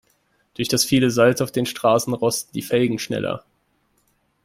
Durch 0.55 0.67
das 0.67 0.83
viele 0.83 1.11
Salz 1.11 1.41
auf 1.41 1.51
den 1.51 1.67
Straßen 1.67 2.15
rosten 2.15 2.53
die 2.53 2.63
Felgen 2.63 2.97
schneller. 2.97 3.45